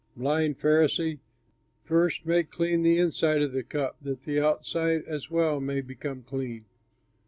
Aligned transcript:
Blind 0.17 0.57
Pharisee! 0.57 1.19
first 1.83 2.25
make 2.25 2.49
clean 2.49 2.81
the 2.81 2.97
inside 2.97 3.43
of 3.43 3.51
the 3.51 3.61
cup, 3.61 3.97
that 4.01 4.21
the 4.21 4.39
outside 4.39 5.03
as 5.03 5.29
well 5.29 5.59
may 5.59 5.79
become 5.79 6.23
clean. 6.23 6.65